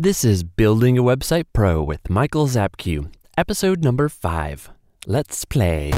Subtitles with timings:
[0.00, 4.70] This is Building a Website Pro with Michael Zapke, episode number five.
[5.08, 5.90] Let's play.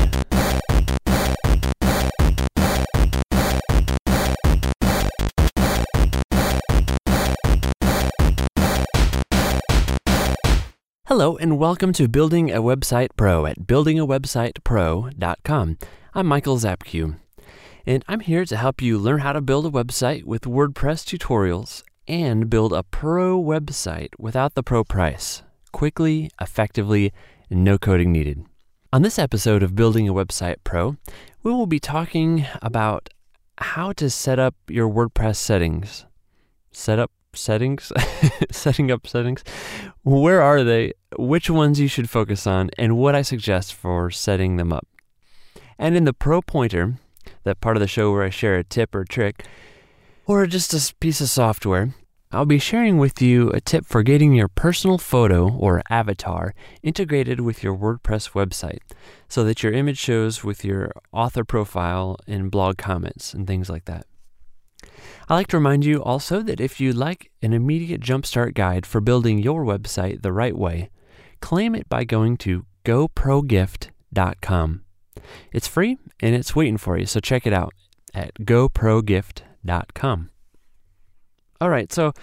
[11.05, 15.79] Hello, and welcome to Building a Website Pro at buildingawebsitepro.com.
[16.15, 17.17] I'm Michael Zapke,
[17.85, 21.83] and I'm here to help you learn how to build a website with WordPress tutorials
[22.11, 27.13] and build a pro website without the pro price, quickly, effectively,
[27.49, 28.45] no coding needed.
[28.93, 30.97] On this episode of Building a Website Pro,
[31.45, 33.11] we will be talking about
[33.59, 36.05] how to set up your WordPress settings.
[36.73, 37.93] Set up settings?
[38.51, 39.45] Setting up settings?
[40.03, 40.95] Where are they?
[41.17, 44.89] Which ones you should focus on, and what I suggest for setting them up.
[45.79, 46.97] And in the Pro Pointer,
[47.45, 49.45] that part of the show where I share a tip or trick,
[50.27, 51.95] or just a piece of software,
[52.33, 57.41] I'll be sharing with you a tip for getting your personal photo or avatar integrated
[57.41, 58.79] with your WordPress website
[59.29, 63.87] so that your image shows with your author profile and blog comments and things like
[63.87, 64.07] that.
[65.29, 69.01] I like to remind you also that if you'd like an immediate jumpstart guide for
[69.01, 70.91] building your website the right way,
[71.41, 74.83] claim it by going to goprogift.com.
[75.53, 77.75] It's free and it's waiting for you, so check it out
[78.15, 80.31] at goprogift.com.
[81.63, 82.15] All right, so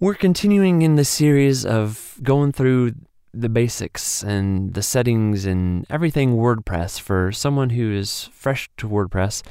[0.00, 2.92] we're continuing in the series of going through
[3.32, 9.42] the basics and the settings and everything WordPress for someone who is fresh to WordPress.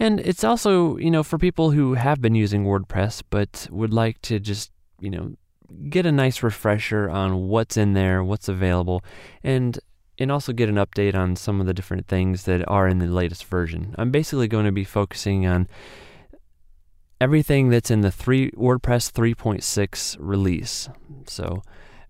[0.00, 4.20] And it's also, you know, for people who have been using WordPress but would like
[4.22, 5.34] to just, you know,
[5.88, 9.04] get a nice refresher on what's in there, what's available,
[9.44, 9.78] and
[10.18, 13.06] and also get an update on some of the different things that are in the
[13.06, 13.94] latest version.
[13.96, 15.68] I'm basically going to be focusing on
[17.20, 20.88] everything that's in the 3 WordPress 3.6 release.
[21.26, 21.62] So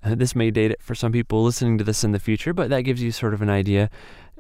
[0.03, 2.71] uh, this may date it for some people listening to this in the future, but
[2.71, 3.91] that gives you sort of an idea.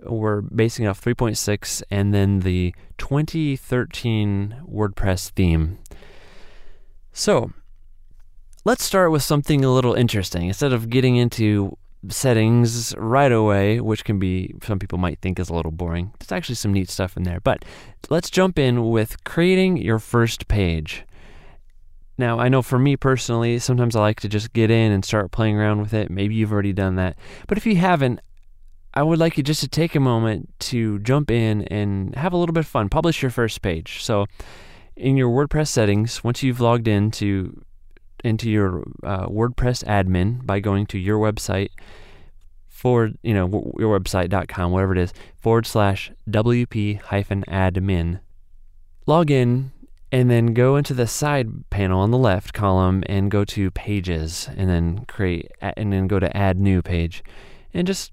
[0.02, 5.78] We're basing it off 3.6 and then the 2013 WordPress theme.
[7.12, 7.52] So,
[8.64, 10.48] let's start with something a little interesting.
[10.48, 11.78] Instead of getting into
[12.08, 16.32] settings right away, which can be, some people might think is a little boring, there's
[16.32, 17.40] actually some neat stuff in there.
[17.40, 17.64] But
[18.10, 21.04] let's jump in with creating your first page.
[22.18, 25.32] Now, I know for me personally, sometimes I like to just get in and start
[25.32, 26.10] playing around with it.
[26.10, 27.16] Maybe you've already done that.
[27.46, 28.20] But if you haven't,
[28.94, 32.36] I would like you just to take a moment to jump in and have a
[32.38, 32.88] little bit of fun.
[32.88, 34.02] Publish your first page.
[34.02, 34.26] So,
[34.96, 37.62] in your WordPress settings, once you've logged into
[38.26, 41.70] into your uh, WordPress admin by going to your website
[42.68, 48.20] forward, you know, your website.com, whatever it is, forward slash WP hyphen admin.
[49.06, 49.72] Log in
[50.12, 54.48] and then go into the side panel on the left column and go to pages
[54.56, 57.24] and then create and then go to add new page
[57.74, 58.12] and just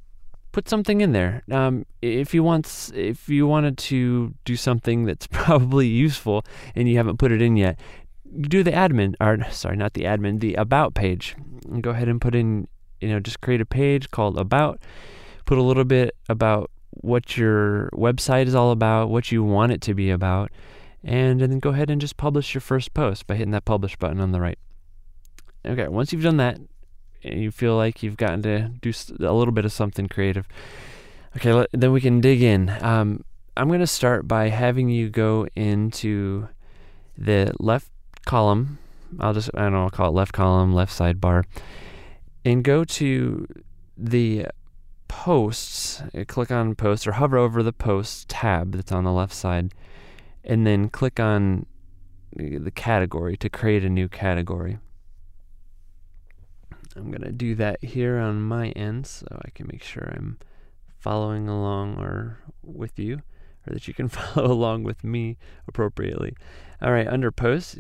[0.52, 1.44] put something in there.
[1.52, 6.46] Um, if you want, if you wanted to do something that's probably useful
[6.76, 7.80] and you haven't put it in yet,
[8.42, 11.36] do the admin, or sorry, not the admin, the about page.
[11.82, 12.68] Go ahead and put in,
[13.00, 14.80] you know, just create a page called about.
[15.46, 19.82] Put a little bit about what your website is all about, what you want it
[19.82, 20.52] to be about,
[21.04, 23.96] and, and then go ahead and just publish your first post by hitting that publish
[23.98, 24.60] button on the right.
[25.66, 26.60] Okay, once you've done that,
[27.24, 30.48] and you feel like you've gotten to do a little bit of something creative,
[31.36, 32.70] okay, let, then we can dig in.
[32.82, 33.24] Um,
[33.56, 36.48] I'm going to start by having you go into
[37.18, 37.93] the left
[38.26, 38.80] column.
[39.20, 41.44] I'll just, I don't know, I'll call it left column, left sidebar,
[42.44, 43.48] and go to
[43.98, 44.48] the
[45.08, 46.02] posts.
[46.18, 49.74] Uh, click on posts or hover over the posts tab that's on the left side,
[50.44, 51.66] and then click on
[52.36, 54.80] the category to create a new category.
[56.96, 60.38] I'm going to do that here on my end so I can make sure I'm
[61.00, 63.22] following along or with you
[63.68, 65.38] or that you can follow along with me
[65.68, 66.36] appropriately.
[66.82, 67.78] All right, under posts,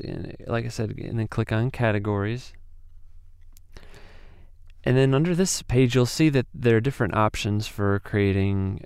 [0.47, 2.53] like I said, and then click on categories.
[4.85, 8.83] And then under this page, you'll see that there are different options for creating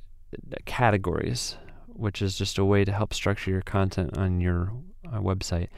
[0.65, 1.57] categories,
[1.87, 4.73] which is just a way to help structure your content on your
[5.11, 5.69] uh, website.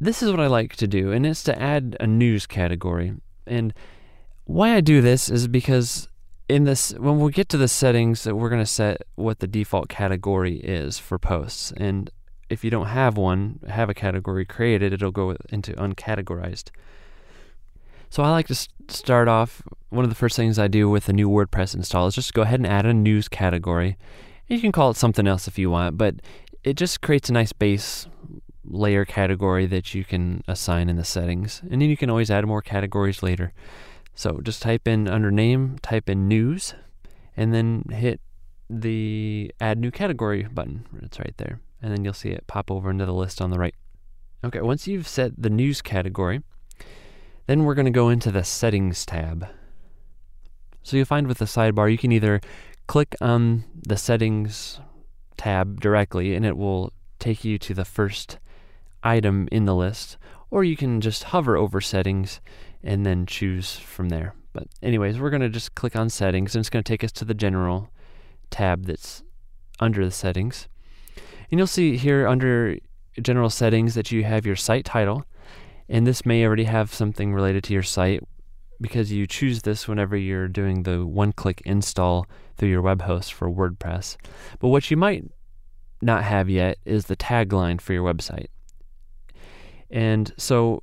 [0.00, 3.14] This is what I like to do, and it's to add a news category.
[3.46, 3.74] And
[4.44, 6.08] why I do this is because
[6.50, 9.46] in this when we get to the settings that we're going to set what the
[9.46, 12.10] default category is for posts and
[12.48, 16.70] if you don't have one have a category created it'll go into uncategorized
[18.10, 21.12] so i like to start off one of the first things i do with a
[21.12, 23.96] new wordpress install is just go ahead and add a news category
[24.48, 26.16] you can call it something else if you want but
[26.64, 28.08] it just creates a nice base
[28.64, 31.60] layer category that you can assign in the settings.
[31.70, 33.52] And then you can always add more categories later.
[34.14, 36.74] So just type in under name, type in news,
[37.36, 38.20] and then hit
[38.68, 40.86] the add new category button.
[41.02, 41.60] It's right there.
[41.82, 43.74] And then you'll see it pop over into the list on the right.
[44.44, 46.42] Okay, once you've set the news category,
[47.46, 49.46] then we're going to go into the settings tab.
[50.82, 52.40] So you'll find with the sidebar, you can either
[52.86, 54.80] click on the settings
[55.36, 58.38] tab directly and it will take you to the first
[59.02, 60.16] item in the list,
[60.50, 62.40] or you can just hover over settings
[62.82, 64.34] and then choose from there.
[64.52, 67.12] But, anyways, we're going to just click on settings and it's going to take us
[67.12, 67.90] to the general
[68.50, 69.22] tab that's
[69.78, 70.68] under the settings.
[71.50, 72.76] And you'll see here under
[73.20, 75.24] general settings that you have your site title,
[75.88, 78.22] and this may already have something related to your site
[78.80, 83.32] because you choose this whenever you're doing the one click install through your web host
[83.32, 84.16] for WordPress.
[84.58, 85.24] But what you might
[86.00, 88.46] not have yet is the tagline for your website.
[89.90, 90.82] And so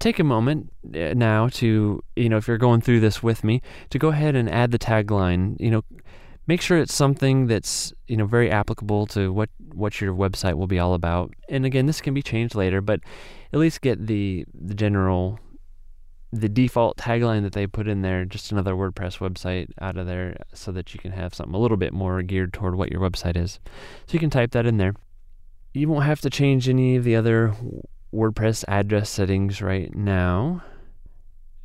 [0.00, 3.62] take a moment uh, now to, you know, if you're going through this with me,
[3.90, 5.84] to go ahead and add the tagline, you know,
[6.46, 10.66] make sure it's something that's, you know, very applicable to what what your website will
[10.66, 11.32] be all about.
[11.48, 13.00] And again, this can be changed later, but
[13.52, 15.38] at least get the the general
[16.32, 20.36] the default tagline that they put in there, just another WordPress website out of there
[20.54, 23.36] so that you can have something a little bit more geared toward what your website
[23.36, 23.58] is.
[24.06, 24.94] So you can type that in there.
[25.74, 27.54] You won't have to change any of the other
[28.12, 30.62] WordPress address settings right now.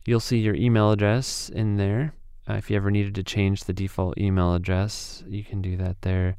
[0.06, 2.14] You'll see your email address in there.
[2.48, 6.02] Uh, if you ever needed to change the default email address, you can do that
[6.02, 6.38] there.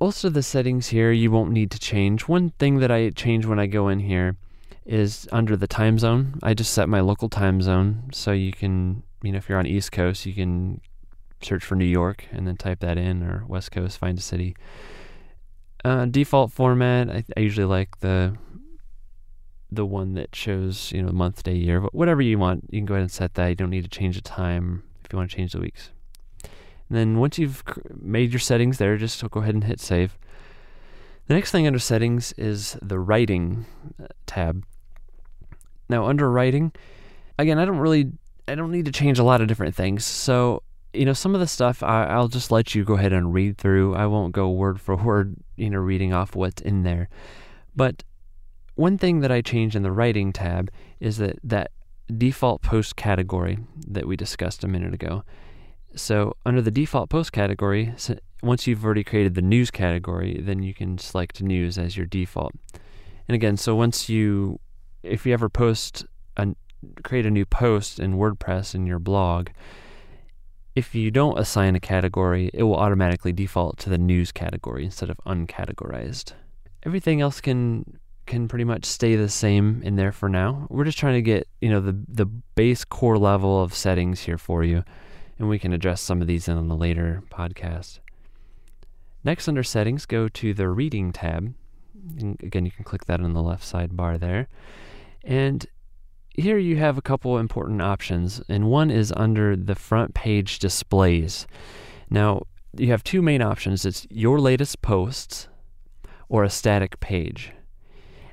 [0.00, 2.26] Most of the settings here you won't need to change.
[2.26, 4.36] One thing that I change when I go in here
[4.84, 6.38] is under the time zone.
[6.42, 9.66] I just set my local time zone so you can, you know, if you're on
[9.66, 10.80] East Coast, you can
[11.40, 14.56] search for New York and then type that in, or West Coast, find a city.
[15.84, 18.36] Uh, default format, I, I usually like the
[19.76, 22.94] the one that shows you know month, day, year, whatever you want, you can go
[22.94, 23.48] ahead and set that.
[23.48, 25.90] You don't need to change the time if you want to change the weeks.
[26.42, 27.62] And then once you've
[27.94, 30.18] made your settings there, just go ahead and hit save.
[31.26, 33.66] The next thing under settings is the writing
[34.00, 34.64] uh, tab.
[35.88, 36.72] Now under writing,
[37.38, 38.12] again, I don't really,
[38.46, 40.04] I don't need to change a lot of different things.
[40.04, 40.62] So
[40.96, 43.94] you know, some of the stuff I'll just let you go ahead and read through.
[43.94, 47.08] I won't go word for word, you know, reading off what's in there.
[47.74, 48.02] But
[48.76, 50.70] one thing that I changed in the writing tab
[51.00, 51.72] is that that
[52.16, 53.58] default post category
[53.88, 55.24] that we discussed a minute ago.
[55.96, 57.94] So under the default post category,
[58.42, 62.52] once you've already created the news category, then you can select news as your default.
[63.28, 64.60] And again, so once you,
[65.02, 66.04] if you ever post
[66.36, 66.54] a,
[67.02, 69.48] create a new post in WordPress in your blog,
[70.74, 75.08] if you don't assign a category, it will automatically default to the news category instead
[75.08, 76.32] of uncategorized.
[76.84, 80.66] Everything else can can pretty much stay the same in there for now.
[80.68, 84.38] We're just trying to get, you know, the the base core level of settings here
[84.38, 84.84] for you,
[85.38, 88.00] and we can address some of these in a later podcast.
[89.24, 91.54] Next under settings, go to the reading tab.
[92.18, 94.46] And again, you can click that on the left sidebar there.
[95.24, 95.66] And
[96.36, 101.46] here you have a couple important options, and one is under the front page displays.
[102.08, 102.42] Now,
[102.76, 105.48] you have two main options it's your latest posts
[106.28, 107.52] or a static page.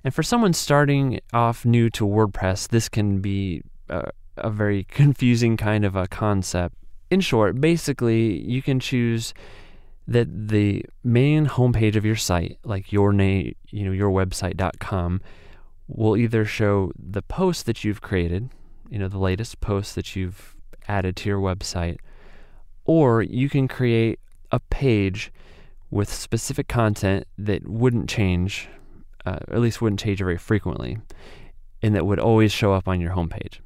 [0.03, 5.57] And for someone starting off new to WordPress, this can be a, a very confusing
[5.57, 6.75] kind of a concept.
[7.10, 9.33] In short, basically, you can choose
[10.07, 15.22] that the main homepage of your site, like your name, you know, your website.com,
[15.88, 18.50] will either show the post that you've created,
[18.89, 20.55] you know, the latest post that you've
[20.88, 21.98] added to your website,
[22.83, 24.19] or you can create
[24.51, 25.31] a page
[25.89, 28.67] with specific content that wouldn't change
[29.25, 30.98] uh, at least wouldn't change very frequently,
[31.82, 33.60] and that would always show up on your homepage.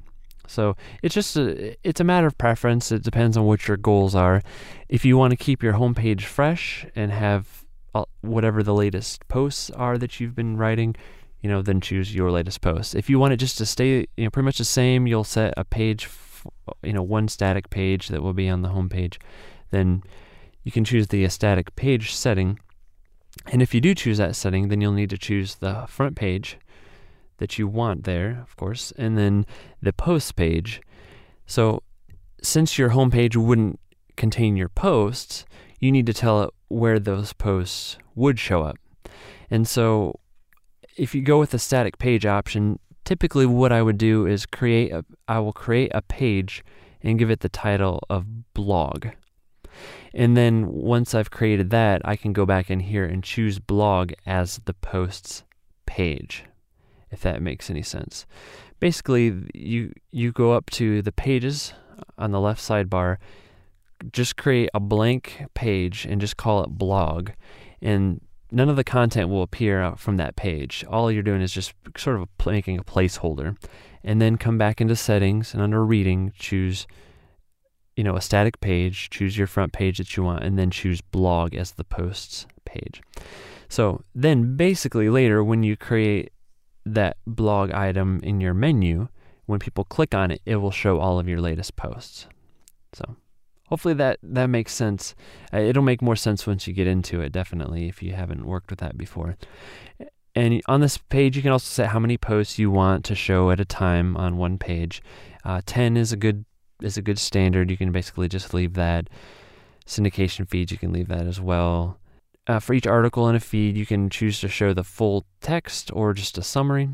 [0.46, 2.90] So it's just a, it's a matter of preference.
[2.90, 4.42] It depends on what your goals are.
[4.88, 9.70] If you want to keep your homepage fresh and have uh, whatever the latest posts
[9.70, 10.96] are that you've been writing,
[11.42, 12.94] you know, then choose your latest post.
[12.94, 15.54] If you want it just to stay, you know, pretty much the same, you'll set
[15.56, 16.08] a page,
[16.82, 19.18] you know, one static page that will be on the homepage.
[19.70, 20.02] Then
[20.64, 22.58] you can choose the static page setting
[23.46, 26.58] and if you do choose that setting, then you'll need to choose the front page
[27.38, 29.46] that you want there, of course, and then
[29.80, 30.80] the post page.
[31.46, 31.82] So
[32.42, 33.80] since your home page wouldn't
[34.16, 35.44] contain your posts,
[35.80, 38.76] you need to tell it where those posts would show up.
[39.50, 40.18] And so
[40.96, 44.92] if you go with the static page option, typically what I would do is create
[44.92, 46.64] a I will create a page
[47.00, 49.06] and give it the title of blog.
[50.14, 54.12] And then once I've created that, I can go back in here and choose blog
[54.26, 55.44] as the posts
[55.86, 56.44] page,
[57.10, 58.26] if that makes any sense.
[58.80, 61.72] Basically, you you go up to the pages
[62.16, 63.16] on the left sidebar,
[64.12, 67.30] just create a blank page and just call it blog,
[67.82, 70.84] and none of the content will appear from that page.
[70.88, 73.56] All you're doing is just sort of making a placeholder,
[74.04, 76.86] and then come back into settings and under reading choose
[77.98, 81.00] you know a static page choose your front page that you want and then choose
[81.00, 83.02] blog as the posts page.
[83.68, 86.30] So then basically later when you create
[86.86, 89.08] that blog item in your menu
[89.46, 92.28] when people click on it it will show all of your latest posts.
[92.92, 93.16] So
[93.66, 95.16] hopefully that that makes sense.
[95.52, 98.70] Uh, it'll make more sense once you get into it definitely if you haven't worked
[98.70, 99.36] with that before.
[100.36, 103.50] And on this page, you can also set how many posts you want to show
[103.50, 105.02] at a time on one page.
[105.44, 106.44] Uh, Ten is a good
[106.82, 107.70] is a good standard.
[107.70, 109.08] You can basically just leave that.
[109.86, 111.98] Syndication feeds, you can leave that as well.
[112.46, 115.90] Uh, for each article in a feed, you can choose to show the full text
[115.92, 116.88] or just a summary.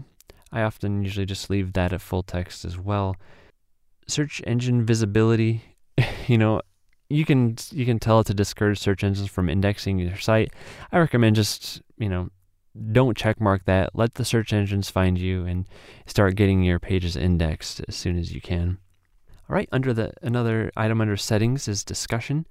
[0.53, 3.17] I often usually just leave that at full text as well.
[4.07, 5.63] Search engine visibility,
[6.27, 6.61] you know,
[7.11, 10.53] you can you can tell it to discourage search engines from indexing your site.
[10.91, 12.31] I recommend just you know
[12.93, 13.91] don't checkmark that.
[13.95, 15.67] Let the search engines find you and
[16.07, 18.79] start getting your pages indexed as soon as you can.
[19.49, 22.47] All right, under the another item under settings is discussion.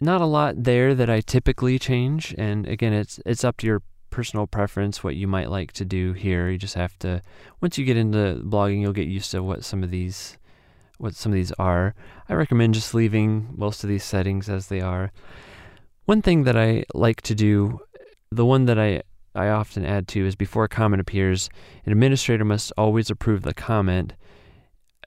[0.00, 3.82] Not a lot there that I typically change, and again, it's it's up to your
[4.10, 6.48] personal preference what you might like to do here.
[6.48, 7.22] You just have to
[7.60, 10.38] once you get into blogging, you'll get used to what some of these
[10.98, 11.94] what some of these are.
[12.28, 15.10] I recommend just leaving most of these settings as they are.
[16.04, 17.80] One thing that I like to do
[18.34, 19.02] the one that I,
[19.34, 21.48] I often add to is before a comment appears,
[21.86, 24.14] an administrator must always approve the comment,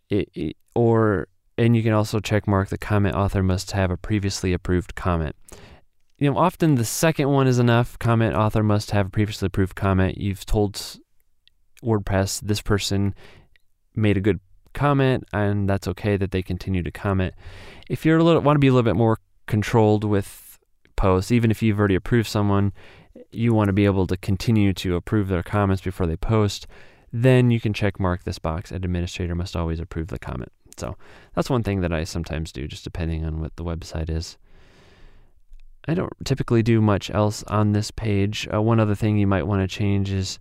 [0.09, 3.97] it, it, or and you can also check mark the comment author must have a
[3.97, 5.35] previously approved comment.
[6.17, 7.97] You know, often the second one is enough.
[7.99, 10.17] Comment author must have a previously approved comment.
[10.17, 10.99] You've told
[11.83, 13.13] WordPress this person
[13.95, 14.39] made a good
[14.73, 17.33] comment, and that's okay that they continue to comment.
[17.89, 20.59] If you're a little want to be a little bit more controlled with
[20.95, 22.73] posts, even if you've already approved someone,
[23.31, 26.67] you want to be able to continue to approve their comments before they post,
[27.24, 28.71] then you can check mark this box.
[28.71, 30.51] An administrator must always approve the comment.
[30.77, 30.95] So
[31.33, 34.38] that's one thing that I sometimes do, just depending on what the website is.
[35.88, 38.47] I don't typically do much else on this page.
[38.53, 40.38] Uh, one other thing you might want to change is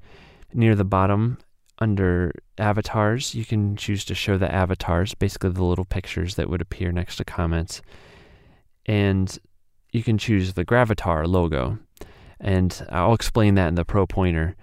[0.52, 1.38] near the bottom
[1.78, 6.62] under avatars, you can choose to show the avatars, basically the little pictures that would
[6.62, 7.82] appear next to comments.
[8.86, 9.38] And
[9.92, 11.78] you can choose the Gravatar logo
[12.40, 14.56] and I'll explain that in the Pro Pointer.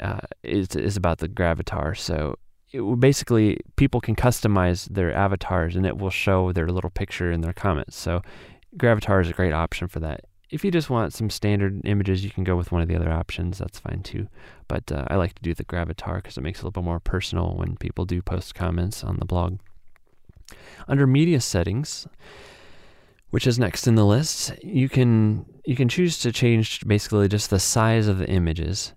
[0.00, 1.96] Uh, is is about the Gravatar.
[1.96, 2.38] So
[2.72, 7.40] it basically people can customize their avatars, and it will show their little picture in
[7.40, 7.96] their comments.
[7.96, 8.22] So
[8.76, 10.24] Gravatar is a great option for that.
[10.50, 13.10] If you just want some standard images, you can go with one of the other
[13.10, 13.58] options.
[13.58, 14.28] That's fine too.
[14.66, 16.86] But uh, I like to do the Gravatar because it makes it a little bit
[16.86, 19.58] more personal when people do post comments on the blog.
[20.86, 22.06] Under media settings,
[23.30, 27.50] which is next in the list, you can you can choose to change basically just
[27.50, 28.94] the size of the images.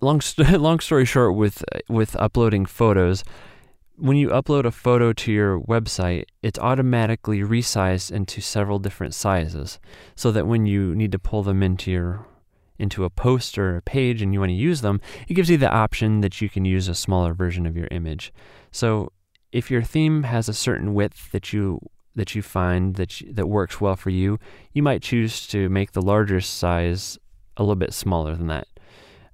[0.00, 3.22] Long long story short, with with uploading photos,
[3.96, 9.78] when you upload a photo to your website, it's automatically resized into several different sizes,
[10.16, 12.26] so that when you need to pull them into your
[12.78, 15.58] into a post or a page and you want to use them, it gives you
[15.58, 18.32] the option that you can use a smaller version of your image.
[18.72, 19.12] So
[19.52, 21.80] if your theme has a certain width that you
[22.16, 24.38] that you find that you, that works well for you,
[24.72, 27.18] you might choose to make the larger size
[27.56, 28.66] a little bit smaller than that,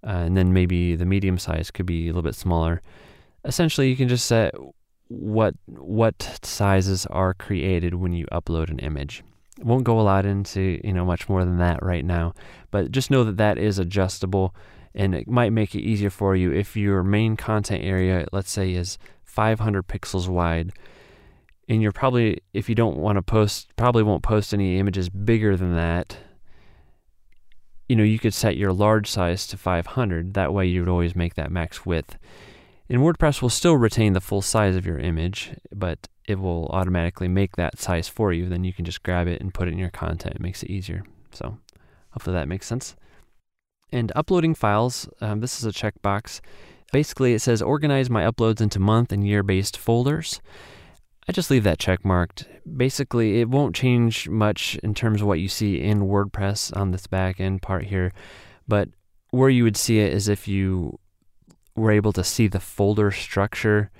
[0.06, 2.80] uh, and then maybe the medium size could be a little bit smaller.
[3.44, 4.54] Essentially, you can just set
[5.08, 9.22] what what sizes are created when you upload an image.
[9.60, 12.34] won't go a lot into you know much more than that right now,
[12.70, 14.54] but just know that that is adjustable,
[14.94, 18.72] and it might make it easier for you if your main content area, let's say,
[18.72, 20.72] is 500 pixels wide
[21.68, 25.56] and you're probably if you don't want to post probably won't post any images bigger
[25.56, 26.16] than that
[27.88, 31.16] you know you could set your large size to 500 that way you would always
[31.16, 32.18] make that max width.
[32.88, 37.28] And wordpress will still retain the full size of your image but it will automatically
[37.28, 38.48] make that size for you.
[38.48, 40.36] Then you can just grab it and put it in your content.
[40.36, 41.04] It makes it easier.
[41.30, 41.58] So
[42.10, 42.96] hopefully that makes sense.
[43.92, 46.40] And uploading files um, this is a checkbox.
[46.92, 50.40] Basically it says organize my uploads into month and year based folders
[51.28, 52.46] I just leave that check marked.
[52.76, 57.08] Basically, it won't change much in terms of what you see in WordPress on this
[57.08, 58.12] back end part here,
[58.68, 58.88] but
[59.30, 61.00] where you would see it is if you
[61.74, 63.90] were able to see the folder structure,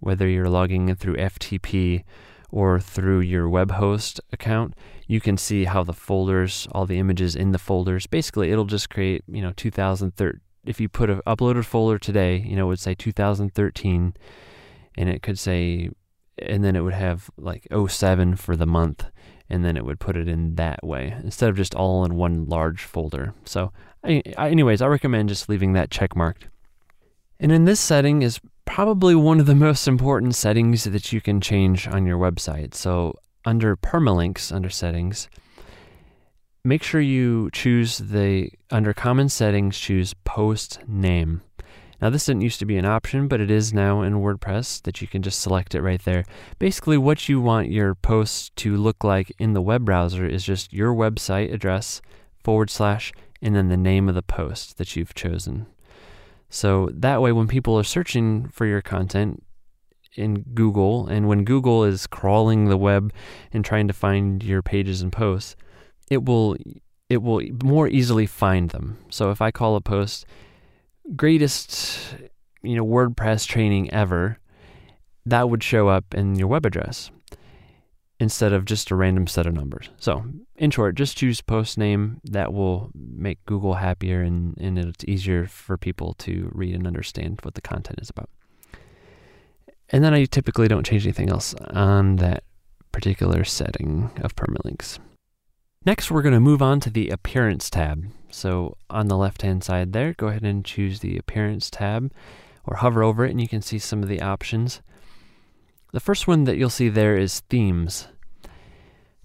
[0.00, 2.04] whether you're logging in through FTP
[2.50, 4.74] or through your web host account,
[5.06, 8.90] you can see how the folders, all the images in the folders, basically it'll just
[8.90, 10.40] create, you know, 2013.
[10.66, 14.14] If you put an uploaded folder today, you know, it would say 2013
[14.98, 15.90] and it could say,
[16.38, 19.06] and then it would have like 07 for the month
[19.48, 22.46] and then it would put it in that way instead of just all in one
[22.46, 23.34] large folder.
[23.44, 23.72] So,
[24.04, 26.48] anyways, I recommend just leaving that check marked.
[27.38, 31.40] And in this setting is probably one of the most important settings that you can
[31.40, 32.74] change on your website.
[32.74, 33.14] So,
[33.44, 35.28] under permalinks, under settings,
[36.64, 41.42] make sure you choose the, under common settings, choose post name.
[42.00, 45.00] Now, this didn't used to be an option, but it is now in WordPress that
[45.00, 46.24] you can just select it right there.
[46.58, 50.72] Basically, what you want your posts to look like in the web browser is just
[50.72, 52.02] your website address
[52.44, 53.12] forward slash
[53.42, 55.66] and then the name of the post that you've chosen.
[56.48, 59.42] So that way, when people are searching for your content
[60.14, 63.12] in Google, and when Google is crawling the web
[63.52, 65.56] and trying to find your pages and posts,
[66.10, 66.56] it will
[67.08, 68.98] it will more easily find them.
[69.10, 70.26] So if I call a post
[71.14, 72.14] greatest,
[72.62, 74.38] you know, WordPress training ever,
[75.24, 77.10] that would show up in your web address
[78.18, 79.90] instead of just a random set of numbers.
[79.98, 80.24] So,
[80.56, 82.20] in short, just choose post name.
[82.24, 87.40] That will make Google happier and, and it's easier for people to read and understand
[87.42, 88.30] what the content is about.
[89.90, 92.42] And then I typically don't change anything else on that
[92.90, 94.98] particular setting of permalinks.
[95.86, 98.06] Next, we're going to move on to the Appearance tab.
[98.28, 102.12] So on the left-hand side there, go ahead and choose the Appearance tab
[102.64, 104.82] or hover over it and you can see some of the options.
[105.92, 108.08] The first one that you'll see there is Themes.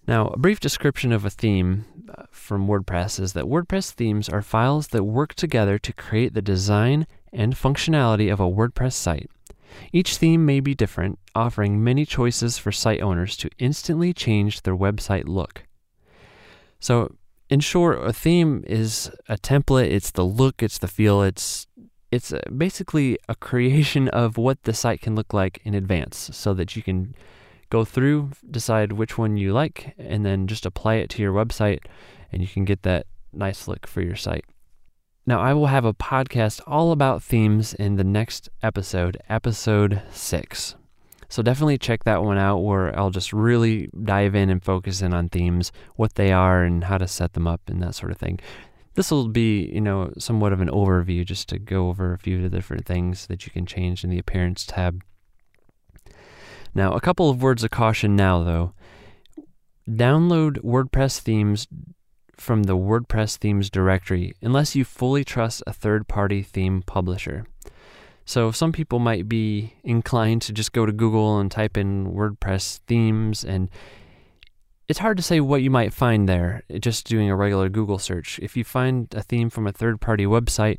[0.07, 4.43] Now, a brief description of a theme uh, from WordPress is that WordPress themes are
[4.43, 9.31] files that work together to create the design and functionality of a WordPress site.
[9.91, 14.75] Each theme may be different, offering many choices for site owners to instantly change their
[14.75, 15.63] website look.
[16.81, 17.15] So,
[17.50, 19.91] in short, a theme is a template.
[19.91, 21.67] It's the look, it's the feel, it's
[22.11, 26.75] it's basically a creation of what the site can look like in advance, so that
[26.75, 27.15] you can
[27.69, 31.85] go through, decide which one you like, and then just apply it to your website,
[32.31, 34.44] and you can get that nice look for your site.
[35.25, 40.75] Now, I will have a podcast all about themes in the next episode, episode six.
[41.31, 45.13] So definitely check that one out where I'll just really dive in and focus in
[45.13, 48.17] on themes, what they are and how to set them up and that sort of
[48.17, 48.41] thing.
[48.96, 52.35] This will be, you know, somewhat of an overview just to go over a few
[52.35, 55.01] of the different things that you can change in the appearance tab.
[56.75, 58.74] Now, a couple of words of caution now though.
[59.89, 61.65] Download WordPress themes
[62.35, 67.46] from the WordPress themes directory unless you fully trust a third party theme publisher.
[68.31, 72.79] So some people might be inclined to just go to Google and type in WordPress
[72.87, 73.70] themes and
[74.87, 78.39] it's hard to say what you might find there just doing a regular Google search.
[78.41, 80.77] If you find a theme from a third party website,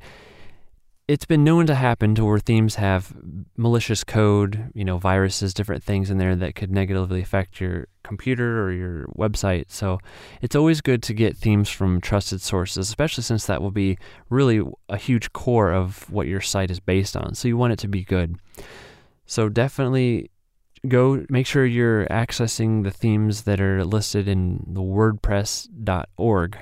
[1.08, 3.12] it's been known to happen to where themes have
[3.56, 8.62] malicious code, you know, viruses, different things in there that could negatively affect your computer
[8.62, 9.64] or your website.
[9.68, 9.98] So
[10.40, 13.98] it's always good to get themes from trusted sources, especially since that will be
[14.30, 17.34] really a huge core of what your site is based on.
[17.34, 18.36] So you want it to be good.
[19.26, 20.30] So definitely
[20.86, 26.58] go make sure you're accessing the themes that are listed in the wordpress.org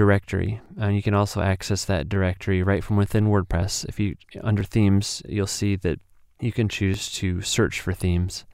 [0.00, 0.62] directory.
[0.78, 3.86] And you can also access that directory right from within WordPress.
[3.86, 6.00] If you under themes, you'll see that
[6.40, 8.46] you can choose to search for themes.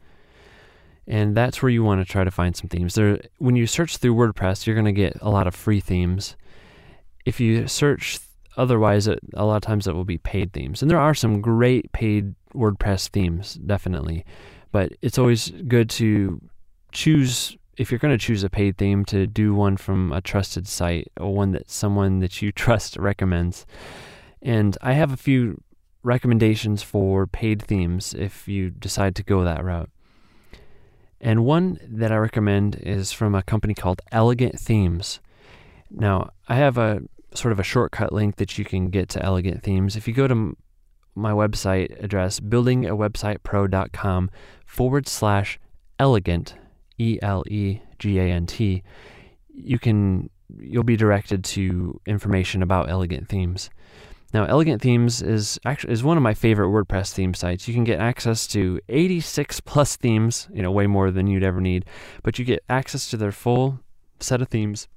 [1.06, 2.96] And that's where you want to try to find some themes.
[2.96, 6.34] There when you search through WordPress, you're going to get a lot of free themes.
[7.24, 8.18] If you search
[8.56, 10.82] otherwise it, a lot of times it will be paid themes.
[10.82, 14.24] And there are some great paid WordPress themes, definitely.
[14.72, 16.40] But it's always good to
[16.90, 20.66] choose if you're going to choose a paid theme to do one from a trusted
[20.66, 23.66] site or one that someone that you trust recommends.
[24.42, 25.62] And I have a few
[26.02, 29.90] recommendations for paid themes if you decide to go that route.
[31.20, 35.20] And one that I recommend is from a company called Elegant Themes.
[35.90, 37.00] Now, I have a
[37.34, 39.96] sort of a shortcut link that you can get to Elegant Themes.
[39.96, 40.56] If you go to
[41.14, 44.30] my website address, buildingawebsitepro.com
[44.66, 45.58] forward slash
[45.98, 46.54] elegant,
[46.98, 48.82] E L E G A N T,
[49.54, 53.70] you can you'll be directed to information about Elegant Themes.
[54.32, 57.66] Now, Elegant Themes is actually is one of my favorite WordPress theme sites.
[57.68, 61.60] You can get access to 86 plus themes, you know, way more than you'd ever
[61.60, 61.84] need,
[62.22, 63.80] but you get access to their full
[64.20, 64.88] set of themes.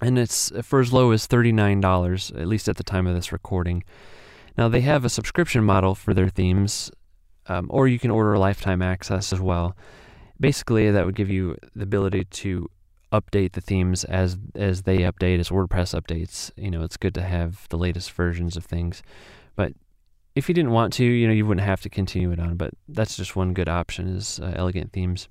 [0.00, 3.84] And it's for as low as $39, at least at the time of this recording.
[4.58, 6.90] Now, they have a subscription model for their themes,
[7.46, 9.76] um, or you can order a lifetime access as well.
[10.42, 12.68] Basically, that would give you the ability to
[13.12, 16.50] update the themes as as they update, as WordPress updates.
[16.56, 19.02] You know, it's good to have the latest versions of things.
[19.56, 19.72] But
[20.34, 22.56] if you didn't want to, you know, you wouldn't have to continue it on.
[22.56, 25.28] But that's just one good option is uh, elegant themes.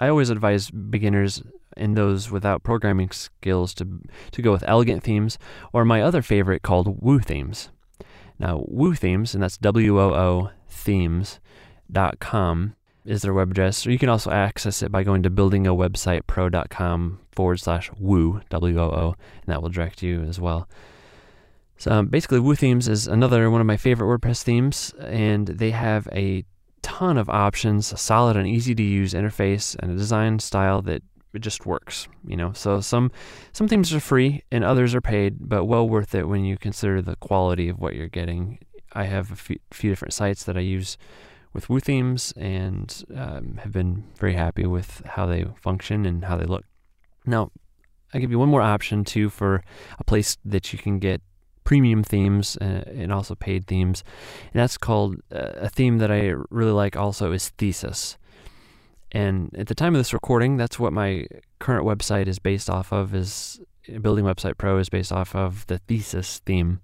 [0.00, 1.42] I always advise beginners
[1.76, 5.38] and those without programming skills to to go with elegant themes
[5.72, 7.70] or my other favorite called Woo themes.
[8.38, 11.36] Now, Woo themes, and that's W O O themes.com
[13.04, 13.86] is their web address.
[13.86, 18.84] Or you can also access it by going to buildingawebsitepro.com forward slash woo, W O
[18.84, 20.68] O, and that will direct you as well.
[21.76, 25.72] So um, basically, Woo Themes is another one of my favorite WordPress themes, and they
[25.72, 26.44] have a
[26.82, 31.02] ton of options, a solid and easy to use interface, and a design style that
[31.32, 32.06] it just works.
[32.26, 33.10] You know, so some
[33.52, 37.02] some themes are free and others are paid, but well worth it when you consider
[37.02, 38.60] the quality of what you're getting.
[38.92, 40.96] I have a few, few different sites that I use
[41.54, 46.36] with Woo themes and um, have been very happy with how they function and how
[46.36, 46.64] they look.
[47.24, 47.50] Now,
[48.12, 49.62] I give you one more option too for
[49.98, 51.22] a place that you can get
[51.62, 54.04] premium themes uh, and also paid themes,
[54.52, 56.96] and that's called uh, a theme that I really like.
[56.96, 58.18] Also, is Thesis.
[59.12, 61.26] And at the time of this recording, that's what my
[61.60, 63.14] current website is based off of.
[63.14, 63.60] Is
[64.00, 66.80] Building Website Pro is based off of the Thesis theme.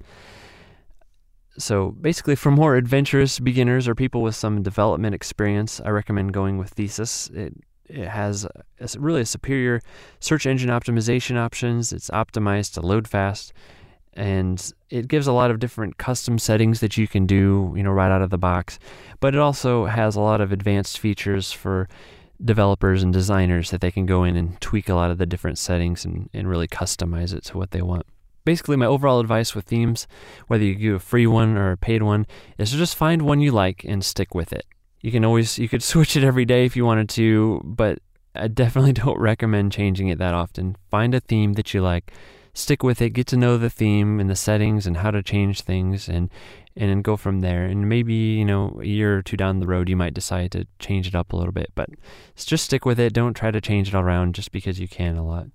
[1.60, 6.58] So basically, for more adventurous beginners or people with some development experience, I recommend going
[6.58, 7.28] with Thesis.
[7.30, 7.54] It
[7.86, 9.80] it has a, really a superior
[10.20, 11.92] search engine optimization options.
[11.92, 13.52] It's optimized to load fast,
[14.14, 17.90] and it gives a lot of different custom settings that you can do, you know,
[17.90, 18.78] right out of the box.
[19.18, 21.88] But it also has a lot of advanced features for
[22.42, 25.58] developers and designers that they can go in and tweak a lot of the different
[25.58, 28.06] settings and, and really customize it to what they want
[28.50, 30.08] basically my overall advice with themes,
[30.48, 32.26] whether you do a free one or a paid one,
[32.58, 34.66] is to just find one you like and stick with it.
[35.02, 38.00] You can always you could switch it every day if you wanted to, but
[38.34, 40.76] I definitely don't recommend changing it that often.
[40.90, 42.12] Find a theme that you like,
[42.54, 45.60] stick with it, get to know the theme and the settings and how to change
[45.60, 46.28] things and
[46.76, 47.66] and then go from there.
[47.66, 50.66] And maybe, you know, a year or two down the road you might decide to
[50.80, 51.88] change it up a little bit, but
[52.34, 53.12] just stick with it.
[53.12, 55.46] Don't try to change it all around just because you can a lot.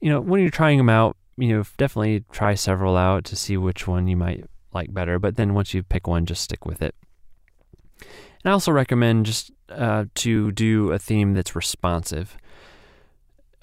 [0.00, 3.56] You know, when you're trying them out, you know, definitely try several out to see
[3.56, 5.18] which one you might like better.
[5.18, 6.94] But then once you pick one, just stick with it.
[8.00, 12.36] And I also recommend just uh, to do a theme that's responsive,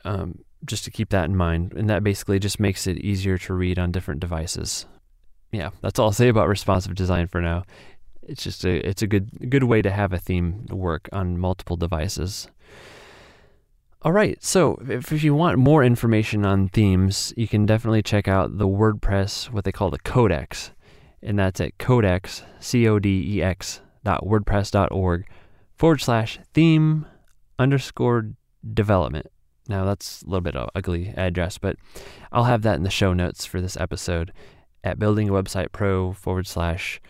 [0.05, 1.73] um, just to keep that in mind.
[1.73, 4.85] And that basically just makes it easier to read on different devices.
[5.51, 7.63] Yeah, that's all I'll say about responsive design for now.
[8.21, 11.75] It's just a it's a good good way to have a theme work on multiple
[11.75, 12.47] devices.
[14.01, 18.29] All right, so if, if you want more information on themes, you can definitely check
[18.29, 20.71] out the WordPress, what they call the Codex,
[21.21, 25.27] and that's at codex, C O D E X, dot wordpress dot org
[25.75, 27.07] forward slash theme
[27.59, 28.31] underscore
[28.73, 29.27] development.
[29.67, 31.75] Now, that's a little bit of ugly address, but
[32.31, 34.31] I'll have that in the show notes for this episode
[34.81, 37.01] at building a website pro forward slash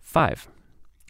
[0.00, 0.48] five.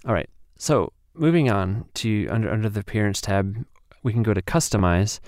[0.04, 3.64] All right, so moving on to under, under the appearance tab,
[4.08, 5.20] we can go to customize.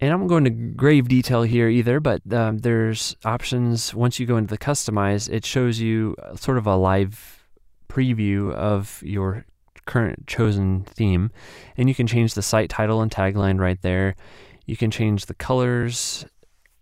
[0.00, 3.94] And I am going to grave detail here either, but um, there's options.
[3.94, 7.44] Once you go into the customize, it shows you uh, sort of a live
[7.88, 9.44] preview of your
[9.84, 11.30] current chosen theme.
[11.76, 14.16] And you can change the site title and tagline right there.
[14.64, 16.24] You can change the colors.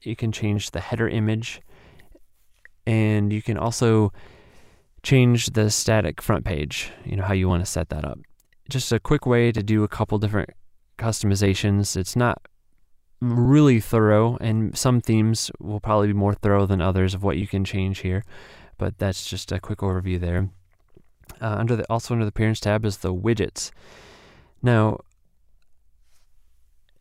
[0.02, 1.60] You can change the header image.
[2.86, 4.12] And you can also
[5.02, 8.20] change the static front page, you know, how you want to set that up.
[8.70, 10.50] Just a quick way to do a couple different
[11.02, 11.96] customizations.
[11.96, 12.40] It's not
[13.20, 17.46] really thorough, and some themes will probably be more thorough than others of what you
[17.46, 18.24] can change here.
[18.78, 20.50] But that's just a quick overview there.
[21.40, 23.70] Uh, under the also under the appearance tab is the widgets.
[24.62, 25.00] Now,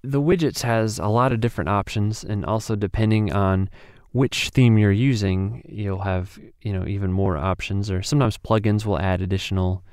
[0.03, 3.69] the widgets has a lot of different options, and also depending on
[4.13, 7.89] which theme you're using, you'll have you know even more options.
[7.89, 9.83] Or sometimes plugins will add additional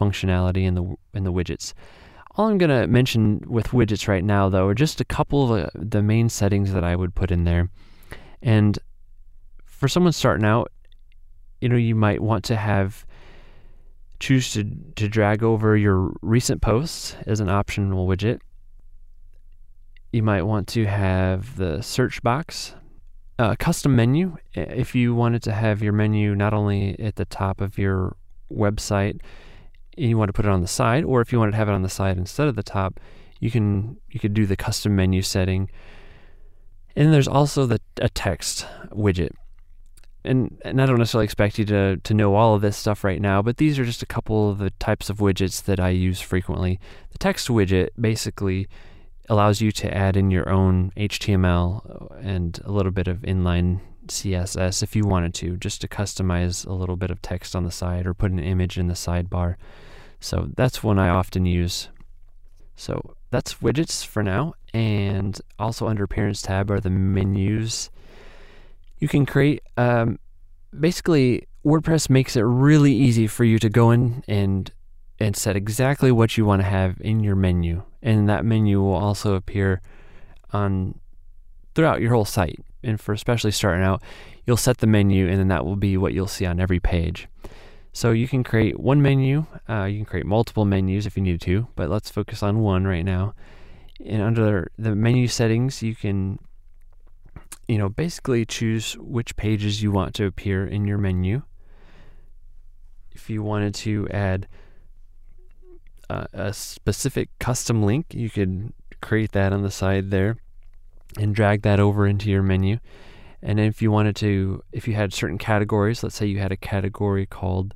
[0.00, 1.74] functionality in the in the widgets.
[2.36, 5.70] All I'm going to mention with widgets right now, though, are just a couple of
[5.72, 7.70] the, the main settings that I would put in there.
[8.42, 8.78] And
[9.64, 10.72] for someone starting out,
[11.60, 13.06] you know, you might want to have
[14.20, 14.64] choose to,
[14.96, 18.40] to drag over your recent posts as an optional widget.
[20.12, 22.74] You might want to have the search box,
[23.38, 24.36] a custom menu.
[24.54, 28.16] If you wanted to have your menu not only at the top of your
[28.50, 29.20] website,
[29.96, 31.72] you want to put it on the side, or if you want to have it
[31.72, 33.00] on the side instead of the top,
[33.40, 35.70] you can you could do the custom menu setting.
[36.96, 39.32] And there's also the a text widget.
[40.24, 43.20] and, and I don't necessarily expect you to, to know all of this stuff right
[43.20, 46.20] now, but these are just a couple of the types of widgets that I use
[46.20, 46.80] frequently.
[47.10, 48.68] The text widget basically
[49.28, 54.82] allows you to add in your own HTML and a little bit of inline CSS
[54.82, 58.06] if you wanted to, just to customize a little bit of text on the side
[58.06, 59.56] or put an image in the sidebar.
[60.20, 61.88] So that's one I often use.
[62.76, 64.54] So that's widgets for now.
[64.72, 67.90] And also under Appearance tab are the menus.
[68.98, 70.18] You can create, um,
[70.78, 74.70] basically, WordPress makes it really easy for you to go in and
[75.20, 77.82] and set exactly what you want to have in your menu.
[78.02, 79.80] And that menu will also appear
[80.52, 80.98] on
[81.74, 82.60] throughout your whole site.
[82.84, 84.02] And for especially starting out,
[84.46, 87.28] you'll set the menu and then that will be what you'll see on every page.
[87.92, 91.40] So you can create one menu, uh, you can create multiple menus if you need
[91.42, 93.34] to, but let's focus on one right now.
[94.04, 96.40] And under the menu settings, you can
[97.68, 101.42] you know, basically choose which pages you want to appear in your menu.
[103.12, 104.48] If you wanted to add
[106.10, 110.36] uh, a specific custom link, you could create that on the side there
[111.18, 112.78] and drag that over into your menu.
[113.42, 116.56] And if you wanted to, if you had certain categories, let's say you had a
[116.56, 117.74] category called,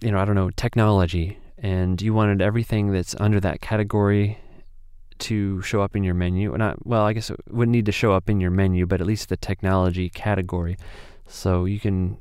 [0.00, 4.38] you know, I don't know, technology, and you wanted everything that's under that category
[5.18, 6.56] to show up in your menu.
[6.56, 9.06] Not well, I guess it wouldn't need to show up in your menu, but at
[9.06, 10.76] least the technology category.
[11.26, 12.18] So you can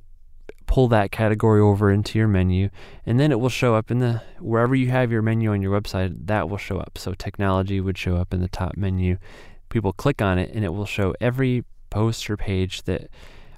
[0.68, 2.70] pull that category over into your menu
[3.06, 5.80] and then it will show up in the wherever you have your menu on your
[5.80, 6.98] website that will show up.
[6.98, 9.18] So technology would show up in the top menu.
[9.70, 13.10] People click on it and it will show every post or page that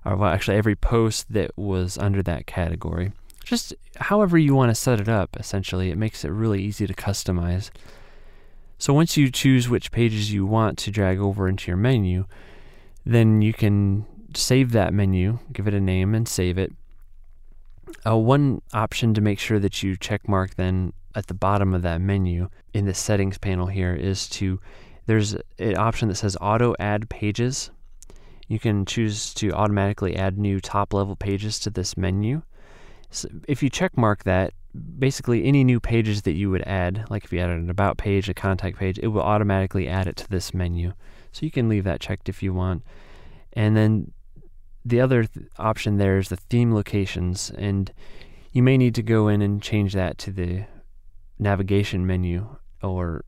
[0.06, 3.12] or well actually every post that was under that category.
[3.44, 6.94] Just however you want to set it up essentially it makes it really easy to
[6.94, 7.72] customize.
[8.80, 12.26] So once you choose which pages you want to drag over into your menu
[13.06, 16.74] then you can save that menu give it a name and save it
[18.06, 21.82] uh, one option to make sure that you check mark then at the bottom of
[21.82, 24.60] that menu in the settings panel here is to
[25.08, 27.72] there's an option that says auto add pages.
[28.48, 32.42] You can choose to automatically add new top level pages to this menu.
[33.10, 34.54] So if you check mark that,
[35.00, 38.30] basically any new pages that you would add, like if you added an about page,
[38.30, 40.94] a contact page, it will automatically add it to this menu.
[41.32, 42.84] So you can leave that checked if you want.
[43.54, 44.12] And then
[44.88, 47.92] the other th- option there is the theme locations, and
[48.52, 50.66] you may need to go in and change that to the
[51.40, 52.48] navigation menu
[52.82, 53.24] or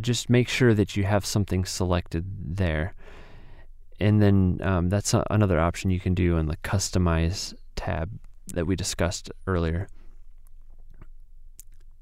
[0.00, 2.24] just make sure that you have something selected
[2.56, 2.94] there.
[3.98, 8.10] And then um, that's a- another option you can do in the customize tab
[8.54, 9.88] that we discussed earlier.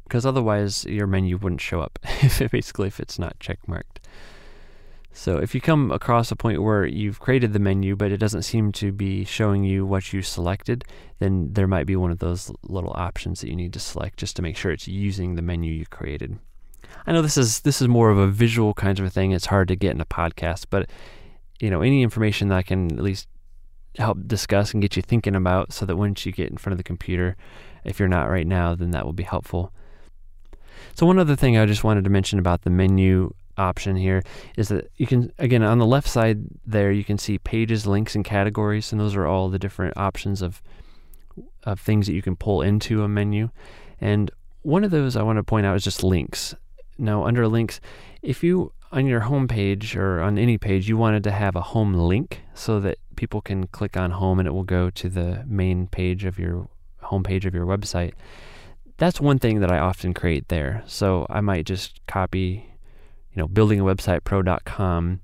[0.05, 1.99] Because otherwise, your menu wouldn't show up,
[2.51, 3.99] basically, if it's not checkmarked.
[5.17, 8.43] So if you come across a point where you've created the menu but it doesn't
[8.43, 10.85] seem to be showing you what you selected,
[11.21, 14.35] then there might be one of those little options that you need to select just
[14.37, 16.37] to make sure it's using the menu you created.
[17.07, 19.31] I know this is this is more of a visual kind of a thing.
[19.31, 20.91] It's hard to get in a podcast, but
[21.61, 23.29] you know, any information that I can at least
[23.97, 26.79] help discuss and get you thinking about so that once you get in front of
[26.79, 27.37] the computer,
[27.85, 29.73] if you're not right now, then that will be helpful.
[30.95, 34.23] So one other thing I just wanted to mention about the menu option here
[34.57, 38.15] is that you can again on the left side there you can see pages, links,
[38.15, 40.63] and categories, and those are all the different options of
[41.65, 43.51] of things that you can pull into a menu.
[44.01, 44.31] And
[44.63, 46.55] one of those I want to point out is just links.
[46.99, 47.81] Now under links,
[48.23, 51.61] if you on your home page or on any page you wanted to have a
[51.61, 55.45] home link so that people can click on home and it will go to the
[55.49, 56.69] main page of your
[57.01, 58.13] home page of your website.
[58.97, 60.85] That's one thing that I often create there.
[60.87, 62.74] So I might just copy
[63.35, 65.21] you know, building a buildingawebsitepro.com,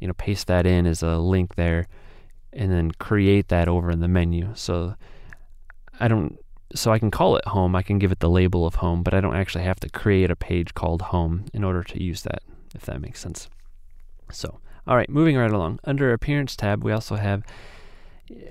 [0.00, 1.86] you know, paste that in as a link there
[2.52, 4.50] and then create that over in the menu.
[4.54, 4.94] So
[6.00, 6.38] I don't
[6.74, 9.12] so I can call it home, I can give it the label of home, but
[9.12, 12.42] I don't actually have to create a page called home in order to use that,
[12.74, 13.50] if that makes sense.
[14.30, 15.80] So, all right, moving right along.
[15.84, 17.42] Under Appearance tab, we also have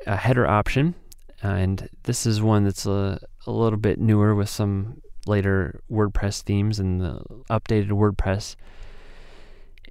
[0.05, 0.93] a header option,
[1.41, 6.79] and this is one that's a, a little bit newer with some later WordPress themes
[6.79, 8.55] and the updated WordPress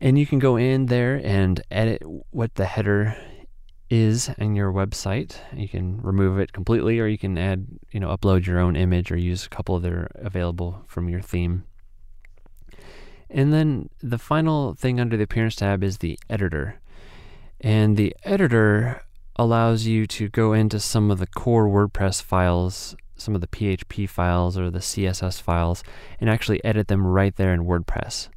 [0.00, 3.16] and you can go in there and edit what the header
[3.90, 5.36] is in your website.
[5.54, 9.10] You can remove it completely, or you can add, you know, upload your own image
[9.10, 11.64] or use a couple that are available from your theme.
[13.28, 16.80] And then the final thing under the Appearance tab is the editor.
[17.60, 19.02] And the editor
[19.36, 24.08] allows you to go into some of the core WordPress files, some of the PHP
[24.08, 25.84] files or the CSS files,
[26.20, 28.28] and actually edit them right there in WordPress.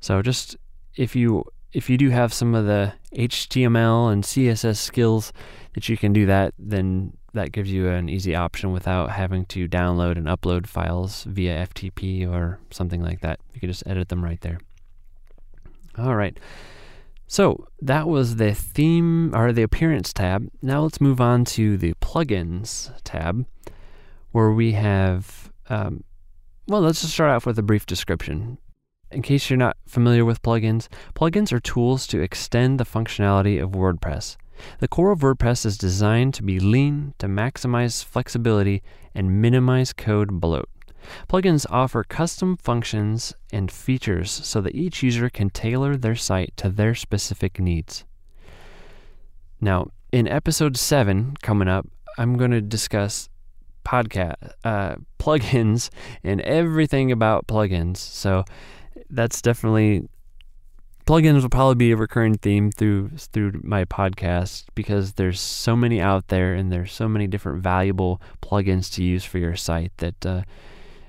[0.00, 0.56] So just
[0.98, 5.32] if you if you do have some of the HTML and CSS skills
[5.74, 9.68] that you can do that, then that gives you an easy option without having to
[9.68, 13.38] download and upload files via FTP or something like that.
[13.52, 14.58] You can just edit them right there.
[15.98, 16.38] All right.
[17.26, 20.48] So that was the theme or the appearance tab.
[20.62, 23.46] Now let's move on to the plugins tab,
[24.32, 25.52] where we have.
[25.68, 26.02] Um,
[26.66, 28.56] well, let's just start off with a brief description.
[29.10, 33.70] In case you're not familiar with plugins, plugins are tools to extend the functionality of
[33.70, 34.36] WordPress.
[34.80, 38.82] The core of WordPress is designed to be lean, to maximize flexibility,
[39.14, 40.68] and minimize code bloat.
[41.28, 46.68] Plugins offer custom functions and features so that each user can tailor their site to
[46.68, 48.04] their specific needs.
[49.60, 51.86] Now, in episode 7 coming up,
[52.18, 53.28] I'm going to discuss
[53.84, 55.88] podcast uh, plugins
[56.22, 57.96] and everything about plugins.
[57.96, 58.44] So
[59.10, 60.08] that's definitely
[61.06, 66.00] plugins will probably be a recurring theme through through my podcast because there's so many
[66.00, 70.26] out there and there's so many different valuable plugins to use for your site that
[70.26, 70.42] uh,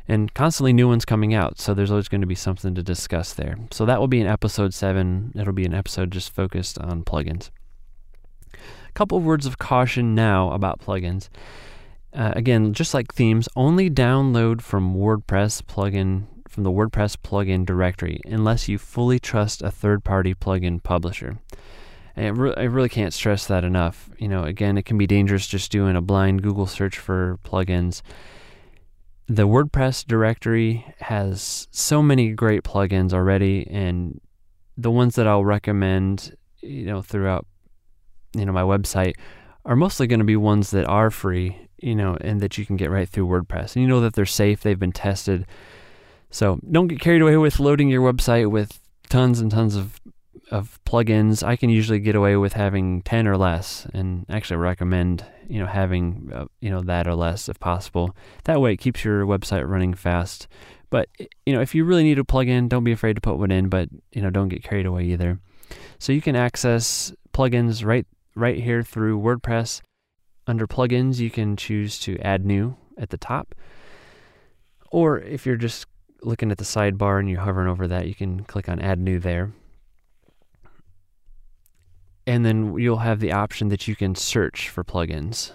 [0.08, 1.60] and constantly new ones coming out.
[1.60, 3.58] So there's always going to be something to discuss there.
[3.72, 5.32] So that will be in episode seven.
[5.36, 7.52] It'll be an episode just focused on plugins.
[8.54, 11.30] A couple of words of caution now about plugins.
[12.12, 18.20] Uh, again, just like themes, only download from WordPress plugin from the WordPress plugin directory
[18.26, 21.40] unless you fully trust a third party plugin publisher.
[22.18, 24.10] Re- I really can't stress that enough.
[24.18, 28.02] You know, again, it can be dangerous just doing a blind Google search for plugins.
[29.28, 34.20] The WordPress directory has so many great plugins already, and
[34.76, 37.46] the ones that I'll recommend, you know, throughout,
[38.36, 39.14] you know, my website
[39.66, 42.76] are mostly going to be ones that are free, you know, and that you can
[42.76, 43.76] get right through WordPress.
[43.76, 45.46] And you know that they're safe, they've been tested
[46.30, 50.00] so don't get carried away with loading your website with tons and tons of
[50.52, 51.44] of plugins.
[51.44, 55.68] I can usually get away with having 10 or less and actually recommend, you know,
[55.68, 58.16] having uh, you know that or less if possible.
[58.46, 60.48] That way it keeps your website running fast.
[60.90, 61.10] But
[61.46, 63.70] you know, if you really need a plugin, don't be afraid to put one in,
[63.70, 65.40] but you know, don't get carried away either.
[66.00, 69.82] So you can access plugins right right here through WordPress.
[70.48, 73.54] Under plugins, you can choose to add new at the top.
[74.92, 75.86] Or if you're just
[76.22, 79.20] looking at the sidebar and you're hovering over that, you can click on Add New
[79.20, 79.52] there.
[82.28, 85.52] And then you'll have the option that you can search for plugins.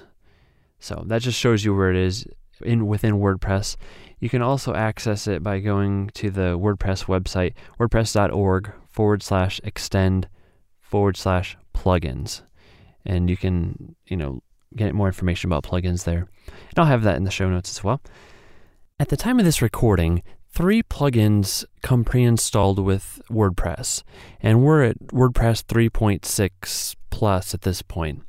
[0.81, 2.27] So that just shows you where it is
[2.63, 3.77] in within WordPress.
[4.19, 10.29] You can also access it by going to the WordPress website, wordpress.org forward slash extend
[10.81, 12.43] forward slash plugins.
[13.05, 14.43] And you can, you know,
[14.77, 16.29] get more information about plugins there.
[16.47, 18.01] And I'll have that in the show notes as well.
[18.99, 20.23] At the time of this recording,
[20.55, 24.05] three plugins come pre-installed with WordPress,
[24.41, 28.23] and we're at WordPress 3.6 plus at this point.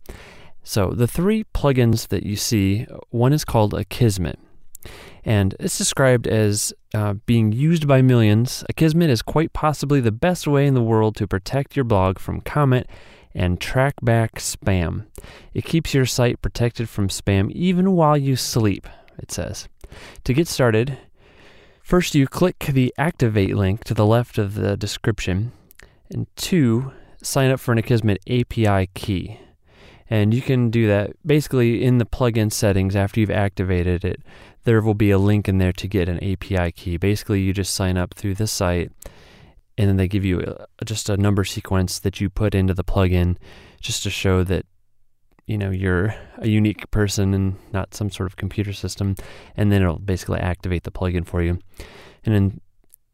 [0.64, 4.38] So the three plugins that you see, one is called Akismet,
[5.24, 8.64] and it's described as uh, being used by millions.
[8.74, 12.42] Akismet is quite possibly the best way in the world to protect your blog from
[12.42, 12.88] comment
[13.36, 15.06] and track back spam.
[15.54, 18.88] It keeps your site protected from spam even while you sleep,
[19.20, 19.68] it says.
[20.24, 20.98] To get started,
[21.86, 25.52] First, you click the activate link to the left of the description,
[26.10, 29.40] and two, sign up for an Akismet API key.
[30.10, 34.24] And you can do that basically in the plugin settings after you've activated it.
[34.64, 36.98] There will be a link in there to get an API key.
[36.98, 38.92] Basically, you just sign up through the site,
[39.78, 42.84] and then they give you uh, just a number sequence that you put into the
[42.84, 43.38] plugin
[43.80, 44.66] just to show that
[45.46, 49.16] you know you're a unique person and not some sort of computer system,
[49.56, 51.60] and then it'll basically activate the plugin for you,
[52.24, 52.62] and then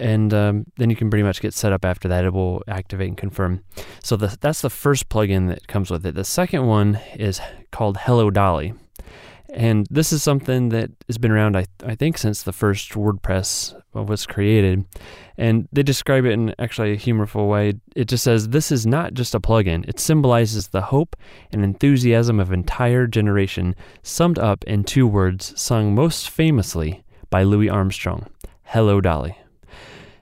[0.02, 2.26] and um, then you can pretty much get set up after that.
[2.26, 3.64] It will activate and confirm.
[4.04, 6.16] So the, that's the first plugin that comes with it.
[6.16, 7.40] The second one is
[7.72, 8.74] called Hello Dolly,
[9.54, 13.80] and this is something that has been around, I, I think, since the first WordPress
[13.94, 14.86] was created.
[15.38, 17.74] And they describe it in actually a humorful way.
[17.96, 21.18] It just says, This is not just a plugin, it symbolizes the hope
[21.52, 27.70] and enthusiasm of entire generation, summed up in two words, sung most famously by Louis
[27.70, 28.28] Armstrong
[28.64, 29.38] Hello, Dolly.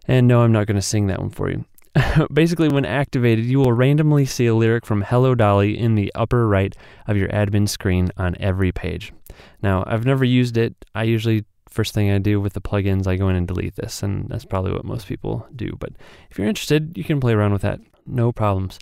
[0.08, 1.65] And no, I'm not going to sing that one for you.
[2.34, 6.48] Basically, when activated, you will randomly see a lyric from Hello Dolly in the upper
[6.48, 6.75] right
[7.08, 9.13] of your admin screen on every page.
[9.62, 10.73] Now, I've never used it.
[10.96, 14.04] I usually first thing I do with the plugins, I go in and delete this,
[14.04, 15.75] and that's probably what most people do.
[15.79, 15.94] But
[16.29, 18.79] if you're interested, you can play around with that, no problems.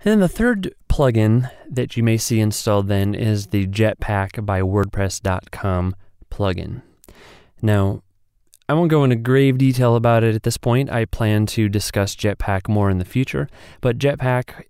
[0.00, 4.60] And then the third plugin that you may see installed then is the Jetpack by
[4.60, 5.96] WordPress.com
[6.30, 6.82] plugin.
[7.62, 8.02] Now,
[8.68, 10.90] I won't go into grave detail about it at this point.
[10.90, 13.48] I plan to discuss Jetpack more in the future,
[13.80, 14.64] but Jetpack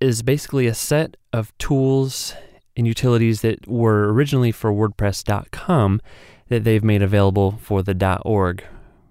[0.00, 2.34] is basically a set of tools
[2.80, 6.00] and utilities that were originally for WordPress.com
[6.48, 8.64] that they've made available for the .org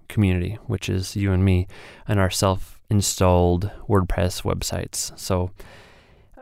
[0.07, 1.67] community, which is you and me
[2.07, 5.17] and our self-installed WordPress websites.
[5.20, 5.51] So,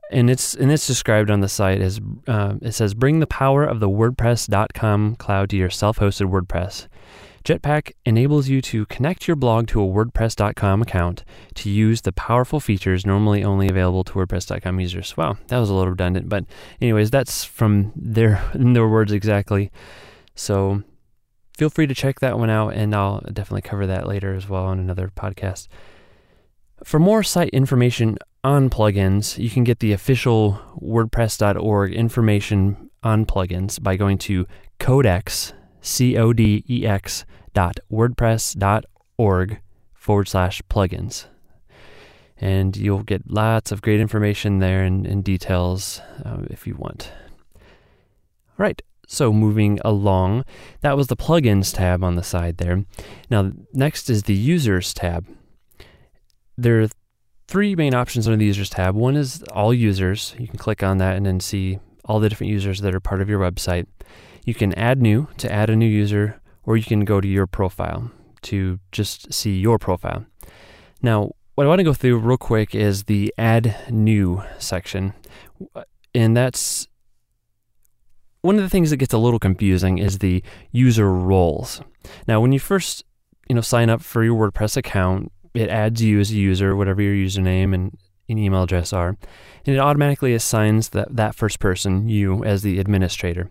[0.10, 3.66] and it's and it's described on the site as uh, it says, "Bring the power
[3.66, 6.88] of the WordPress.com cloud to your self-hosted WordPress."
[7.48, 11.24] Jetpack enables you to connect your blog to a WordPress.com account
[11.56, 15.16] to use the powerful features normally only available to WordPress.com users.
[15.16, 16.44] Wow, that was a little redundant, but
[16.82, 19.72] anyways, that's from their their words exactly.
[20.36, 20.84] So
[21.58, 24.66] feel free to check that one out, and I'll definitely cover that later as well
[24.66, 25.70] on another podcast.
[26.84, 33.82] For more site information on plugins, you can get the official WordPress.org information on plugins
[33.82, 34.46] by going to
[34.80, 38.86] Codex, C O D E X dot WordPress dot
[39.18, 39.62] org
[39.94, 41.26] forward slash plugins.
[42.40, 47.12] And you'll get lots of great information there and, and details uh, if you want.
[47.56, 50.46] All right, so moving along,
[50.82, 52.86] that was the plugins tab on the side there.
[53.30, 55.26] Now, next is the users tab.
[56.58, 56.90] There are
[57.48, 58.96] three main options under the users tab.
[58.96, 60.36] One is all users.
[60.38, 63.22] You can click on that and then see all the different users that are part
[63.22, 63.88] of your website.
[64.48, 67.48] You can add new to add a new user, or you can go to your
[67.48, 68.10] profile
[68.44, 70.26] to just see your profile.
[71.02, 75.14] Now, what I want to go through real quick is the add new section.
[76.16, 76.88] And that's
[78.42, 80.42] one of the things that gets a little confusing is the
[80.72, 81.82] user roles.
[82.26, 83.04] Now, when you first,
[83.50, 87.02] you know, sign up for your WordPress account, it adds you as a user, whatever
[87.02, 87.98] your username and
[88.30, 89.18] an email address are,
[89.66, 93.50] and it automatically assigns that, that first person, you, as the administrator.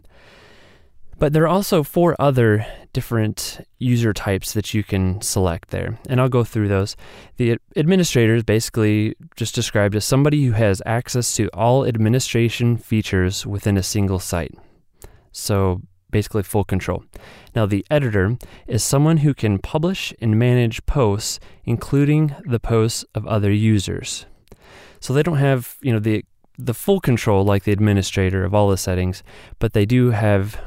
[1.18, 6.20] But there are also four other different user types that you can select there, and
[6.20, 6.94] I'll go through those.
[7.36, 13.46] The administrator is basically just described as somebody who has access to all administration features
[13.46, 14.54] within a single site.
[15.32, 17.04] So basically, full control.
[17.54, 18.36] Now, the editor
[18.66, 24.26] is someone who can publish and manage posts, including the posts of other users.
[25.00, 26.24] So they don't have, you know, the
[26.58, 29.22] the full control like the administrator of all the settings,
[29.58, 30.58] but they do have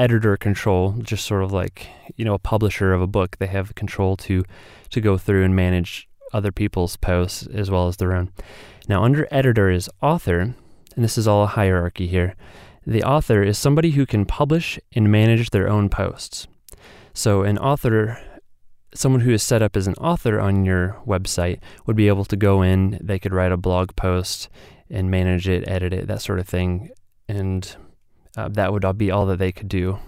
[0.00, 1.86] editor control, just sort of like
[2.16, 3.36] you know a publisher of a book.
[3.38, 4.44] They have control to
[4.88, 8.32] to go through and manage other people's posts as well as their own.
[8.88, 12.34] Now, under editor is author, and this is all a hierarchy here.
[12.86, 16.46] The author is somebody who can publish and manage their own posts.
[17.12, 18.18] So, an author,
[18.94, 22.36] someone who is set up as an author on your website, would be able to
[22.36, 24.48] go in, they could write a blog post
[24.88, 26.90] and manage it, edit it, that sort of thing.
[27.28, 27.76] And
[28.40, 29.98] uh, that would be all that they could do.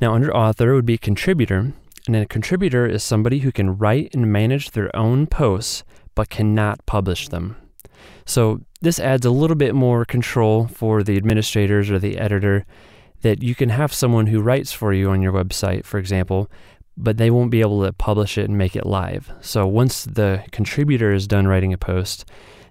[0.00, 1.72] Now, under author would be contributor,
[2.06, 6.84] and a contributor is somebody who can write and manage their own posts but cannot
[6.86, 7.56] publish them.
[8.24, 12.64] So, this adds a little bit more control for the administrators or the editor
[13.22, 16.50] that you can have someone who writes for you on your website, for example,
[16.96, 19.32] but they won't be able to publish it and make it live.
[19.40, 22.24] So once the contributor is done writing a post,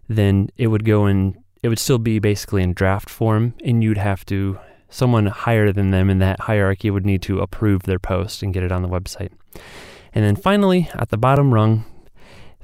[0.07, 3.97] then it would go in, it would still be basically in draft form, and you'd
[3.97, 8.41] have to, someone higher than them in that hierarchy would need to approve their post
[8.41, 9.31] and get it on the website.
[10.13, 11.85] And then finally, at the bottom rung,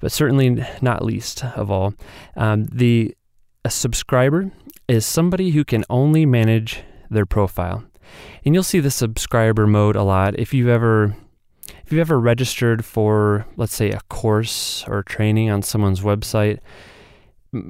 [0.01, 1.93] but certainly not least of all,
[2.35, 3.15] um, the
[3.63, 4.51] a subscriber
[4.87, 7.83] is somebody who can only manage their profile.
[8.45, 11.15] And you'll see the subscriber mode a lot if you've ever
[11.83, 16.59] if you've ever registered for let's say a course or training on someone's website,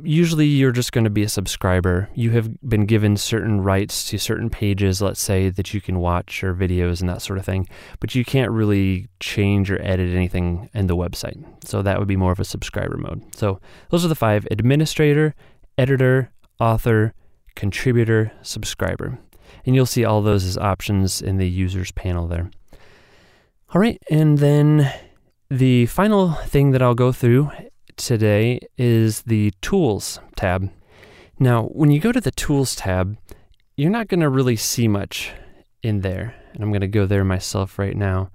[0.04, 2.10] usually you're just going to be a subscriber.
[2.14, 6.44] You have been given certain rights to certain pages, let's say that you can watch
[6.44, 7.68] or videos and that sort of thing,
[8.00, 11.44] but you can't really change or edit anything in the website.
[11.64, 13.24] So that would be more of a subscriber mode.
[13.36, 13.60] So
[13.90, 15.36] those are the five administrator,
[15.78, 17.14] editor, author,
[17.56, 19.20] contributor, subscriber.
[19.66, 22.50] And you'll see all those as options in the users panel there.
[23.74, 24.92] All right, and then
[25.50, 27.52] the final thing that I'll go through
[27.96, 30.70] today is the Tools tab.
[31.39, 33.18] Now, when you go to the Tools tab,
[33.76, 35.32] you're not going to really see much
[35.84, 36.36] in there.
[36.54, 38.32] And I'm going to go there myself right now.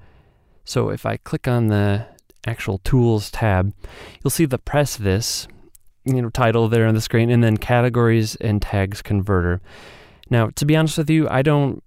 [0.64, 2.06] So if I click on the
[2.46, 3.72] actual Tools tab,
[4.22, 5.46] you'll see the Press This
[6.04, 9.60] you know title there on the screen and then categories and tags converter.
[10.30, 11.82] Now, to be honest with you, I don't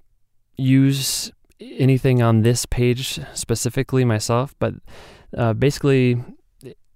[0.58, 4.74] use anything on this page specifically myself, but
[5.38, 6.22] uh, basically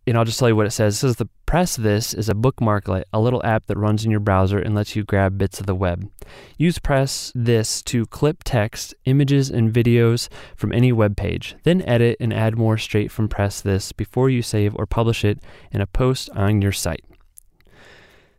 [0.08, 0.96] and I'll just tell you what it says.
[0.96, 4.20] It says the Press This is a bookmarklet, a little app that runs in your
[4.20, 6.10] browser and lets you grab bits of the web.
[6.58, 11.56] Use Press This to clip text, images, and videos from any web page.
[11.64, 15.40] Then edit and add more straight from Press This before you save or publish it
[15.72, 17.04] in a post on your site.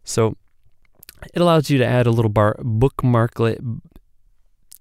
[0.05, 0.37] So
[1.35, 3.81] it allows you to add a little bar bookmarklet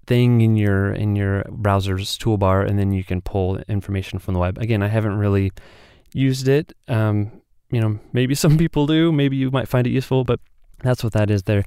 [0.06, 4.40] thing in your in your browser's toolbar, and then you can pull information from the
[4.40, 4.56] web.
[4.56, 5.52] Again, I haven't really
[6.12, 6.72] used it.
[6.88, 7.32] Um,
[7.70, 9.12] you know, maybe some people do.
[9.12, 10.40] Maybe you might find it useful, but
[10.80, 11.64] that's what that is there.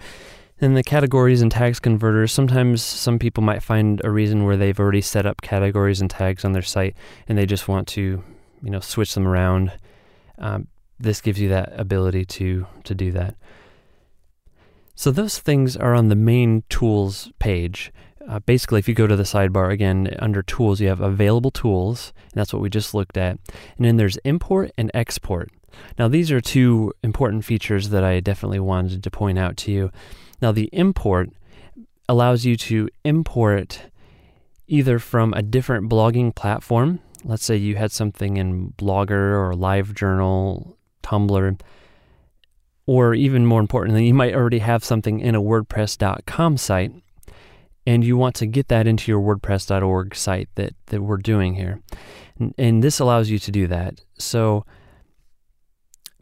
[0.60, 4.80] And the categories and tags converters, sometimes some people might find a reason where they've
[4.80, 6.96] already set up categories and tags on their site
[7.28, 8.24] and they just want to,
[8.62, 9.72] you know, switch them around.
[10.38, 10.68] Um,
[11.00, 13.36] this gives you that ability to to do that.
[14.94, 17.92] So those things are on the main tools page.
[18.28, 22.14] Uh, basically, if you go to the sidebar again under tools, you have available tools,
[22.24, 23.38] and that's what we just looked at.
[23.78, 25.50] And then there's import and export.
[25.98, 29.92] Now, these are two important features that I definitely wanted to point out to you.
[30.42, 31.30] Now, the import
[32.10, 33.84] allows you to import
[34.68, 37.00] either from a different blogging platform.
[37.24, 41.60] Let's say you had something in Blogger or LiveJournal, Tumblr,
[42.86, 46.92] or even more importantly, you might already have something in a WordPress.com site
[47.86, 51.82] and you want to get that into your WordPress.org site that, that we're doing here.
[52.40, 54.02] And, and this allows you to do that.
[54.18, 54.66] So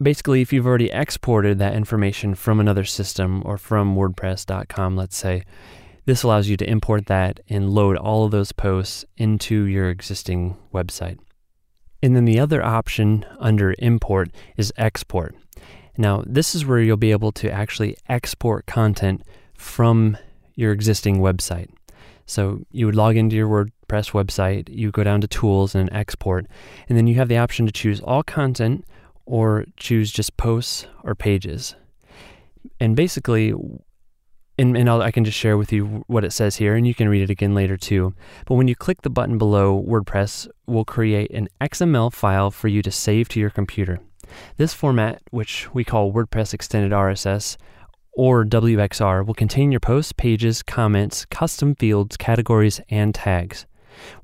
[0.00, 5.44] basically, if you've already exported that information from another system or from WordPress.com, let's say,
[6.06, 10.56] this allows you to import that and load all of those posts into your existing
[10.72, 11.18] website.
[12.02, 15.34] And then the other option under import is export.
[15.98, 19.22] Now, this is where you'll be able to actually export content
[19.54, 20.16] from
[20.60, 21.70] your existing website.
[22.26, 26.46] So you would log into your WordPress website, you go down to tools and export,
[26.88, 28.84] and then you have the option to choose all content
[29.26, 31.74] or choose just posts or pages.
[32.78, 33.52] And basically,
[34.58, 37.08] and, and i can just share with you what it says here, and you can
[37.08, 38.14] read it again later too.
[38.46, 42.82] But when you click the button below, WordPress will create an XML file for you
[42.82, 43.98] to save to your computer.
[44.56, 47.56] This format, which we call WordPress Extended RSS,
[48.12, 53.66] or WXR will contain your posts, pages, comments, custom fields, categories, and tags.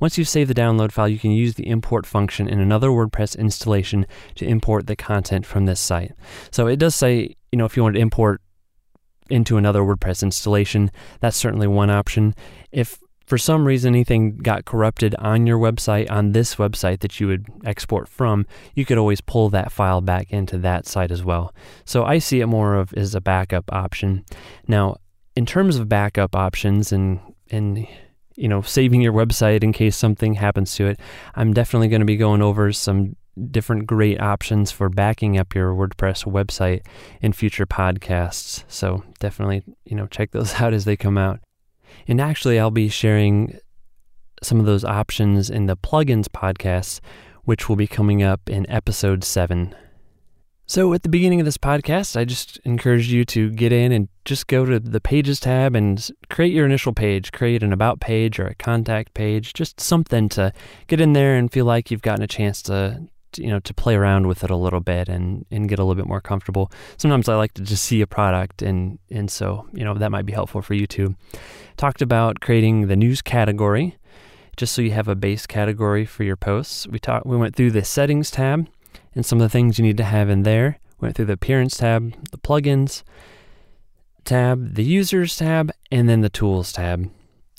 [0.00, 3.38] Once you save the download file, you can use the import function in another WordPress
[3.38, 6.12] installation to import the content from this site.
[6.50, 8.40] So it does say, you know, if you want to import
[9.28, 12.34] into another WordPress installation, that's certainly one option.
[12.72, 17.26] If for some reason anything got corrupted on your website, on this website that you
[17.26, 21.52] would export from, you could always pull that file back into that site as well.
[21.84, 24.24] So I see it more of as a backup option.
[24.68, 24.96] Now,
[25.34, 27.20] in terms of backup options and
[27.50, 27.86] and
[28.36, 31.00] you know saving your website in case something happens to it,
[31.34, 33.16] I'm definitely going to be going over some
[33.50, 36.86] different great options for backing up your WordPress website
[37.20, 38.64] in future podcasts.
[38.68, 41.40] So definitely, you know, check those out as they come out.
[42.06, 43.58] And actually, I'll be sharing
[44.42, 47.00] some of those options in the plugins podcast,
[47.44, 49.74] which will be coming up in episode seven.
[50.68, 54.08] So, at the beginning of this podcast, I just encourage you to get in and
[54.24, 57.30] just go to the Pages tab and create your initial page.
[57.30, 60.52] Create an About page or a contact page, just something to
[60.88, 63.06] get in there and feel like you've gotten a chance to,
[63.36, 65.94] you know, to play around with it a little bit and, and get a little
[65.94, 66.70] bit more comfortable.
[66.96, 70.26] Sometimes I like to just see a product, and, and so, you know, that might
[70.26, 71.16] be helpful for you too
[71.76, 73.96] talked about creating the news category,
[74.56, 76.86] just so you have a base category for your posts.
[76.86, 78.68] We talked, we went through the settings tab
[79.14, 80.78] and some of the things you need to have in there.
[81.00, 83.02] Went through the appearance tab, the plugins
[84.24, 87.10] tab, the users tab, and then the tools tab.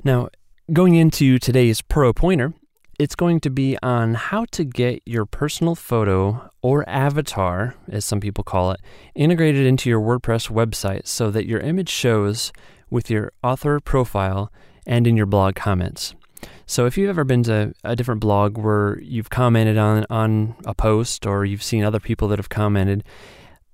[0.03, 0.29] Now,
[0.73, 2.53] going into today's pro pointer,
[2.99, 8.19] it's going to be on how to get your personal photo or avatar, as some
[8.19, 8.79] people call it,
[9.13, 12.51] integrated into your WordPress website so that your image shows
[12.89, 14.51] with your author profile
[14.85, 16.15] and in your blog comments.
[16.65, 20.73] So if you've ever been to a different blog where you've commented on on a
[20.73, 23.03] post or you've seen other people that have commented,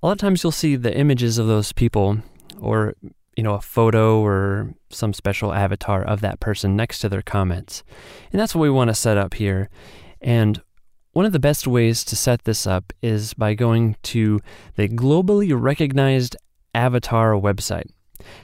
[0.01, 2.19] a lot of times you'll see the images of those people
[2.59, 2.93] or
[3.35, 7.83] you know a photo or some special avatar of that person next to their comments.
[8.31, 9.69] And that's what we want to set up here.
[10.21, 10.61] And
[11.13, 14.39] one of the best ways to set this up is by going to
[14.75, 16.35] the globally recognized
[16.73, 17.89] avatar website.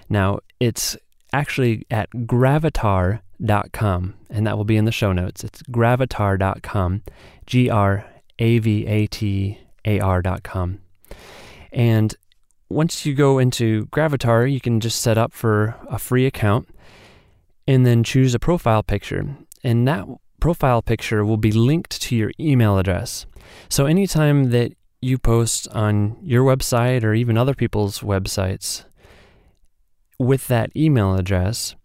[0.08, 0.96] Now, it's
[1.34, 5.44] actually at gravatar.com, and that will be in the show notes.
[5.44, 7.04] It's gravatar.com,
[7.46, 8.06] G R
[8.38, 10.80] A V A T A R.com.
[11.72, 12.16] And
[12.70, 16.70] once you go into Gravatar, you can just set up for a free account
[17.68, 19.36] and then choose a profile picture.
[19.64, 20.06] And that
[20.40, 23.26] profile picture will be linked to your email address.
[23.70, 28.86] So anytime that you post on your website or even other people's websites
[30.20, 31.76] with that email address,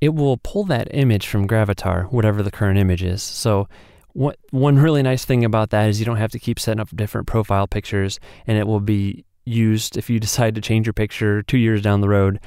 [0.00, 3.22] it will pull that image from Gravatar, whatever the current image is.
[3.22, 3.68] So,
[4.12, 6.94] what, one really nice thing about that is you don't have to keep setting up
[6.94, 11.42] different profile pictures, and it will be used if you decide to change your picture
[11.42, 12.40] two years down the road.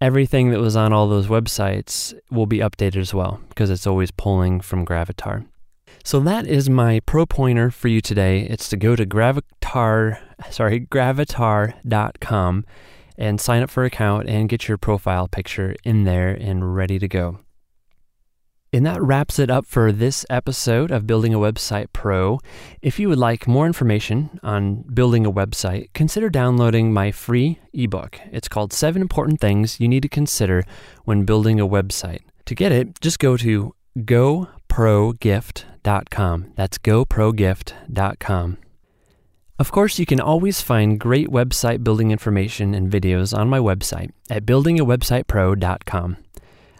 [0.00, 4.10] Everything that was on all those websites will be updated as well because it's always
[4.10, 5.46] pulling from Gravatar.
[6.04, 8.40] So that is my pro pointer for you today.
[8.40, 10.18] It's to go to Gravatar,
[10.50, 12.64] sorry, gravatar.com
[13.16, 16.98] and sign up for an account and get your profile picture in there and ready
[16.98, 17.38] to go.
[18.74, 22.40] And that wraps it up for this episode of Building a Website Pro.
[22.82, 28.18] If you would like more information on building a website, consider downloading my free ebook.
[28.32, 30.64] It's called Seven Important Things You Need to Consider
[31.04, 32.22] When Building a Website.
[32.46, 36.52] To get it, just go to goprogift.com.
[36.56, 38.58] That's goprogift.com.
[39.56, 44.10] Of course, you can always find great website building information and videos on my website
[44.28, 46.16] at buildingawebsitepro.com.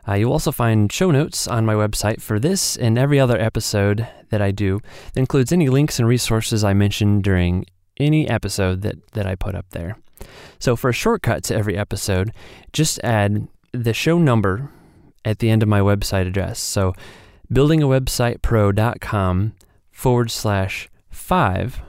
[0.06, 4.06] Uh, you'll also find show notes on my website for this and every other episode
[4.30, 4.80] that I do
[5.12, 7.64] that includes any links and resources I mentioned during
[7.98, 9.96] any episode that, that I put up there.
[10.58, 12.32] So, for a shortcut to every episode,
[12.72, 14.70] just add the show number
[15.24, 16.58] at the end of my website address.
[16.60, 16.94] So,
[17.52, 19.52] buildingawebsitepro.com
[19.90, 21.82] forward slash five,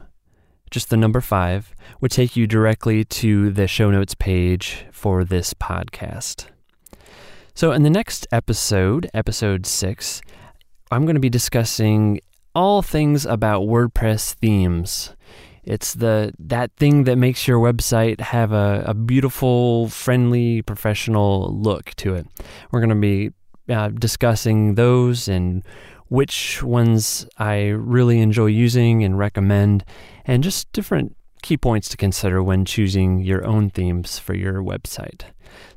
[0.71, 5.53] just the number five, would take you directly to the show notes page for this
[5.53, 6.47] podcast.
[7.57, 10.19] So, in the next episode, episode six,
[10.91, 12.19] I'm going to be discussing
[12.53, 15.15] all things about WordPress themes.
[15.63, 21.95] It's the that thing that makes your website have a, a beautiful, friendly, professional look
[21.95, 22.27] to it.
[22.71, 23.31] We're going to be
[23.73, 25.63] uh, discussing those and
[26.09, 29.85] which ones I really enjoy using and recommend,
[30.25, 35.21] and just different key points to consider when choosing your own themes for your website.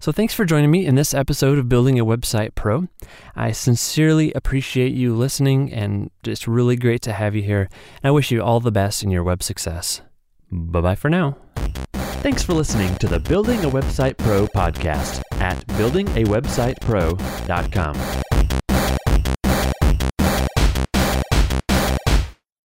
[0.01, 2.89] So, thanks for joining me in this episode of Building a Website Pro.
[3.35, 7.68] I sincerely appreciate you listening, and it's really great to have you here.
[8.03, 10.03] And I wish you all the best in your web success.
[10.51, 11.37] Bye bye for now.
[12.22, 18.38] Thanks for listening to the Building a Website Pro podcast at buildingawebsitepro.com.